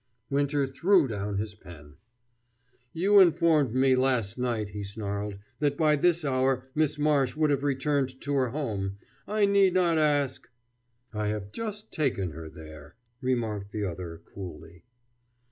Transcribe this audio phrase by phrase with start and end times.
[0.31, 1.93] Winter threw down his pen.
[2.91, 7.61] "You informed me last night," he snarled, "that by this hour Miss Marsh would have
[7.61, 8.97] returned to her home.
[9.27, 10.49] I need not ask"
[11.13, 14.85] "I have just taken her there," remarked the other coolly.